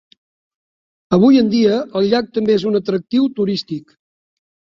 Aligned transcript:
Avui 1.17 1.37
en 1.41 1.51
dia, 1.51 1.75
el 2.01 2.09
llac 2.13 2.31
també 2.37 2.55
és 2.61 2.65
un 2.71 2.79
atractiu 2.81 3.27
turístic. 3.41 3.93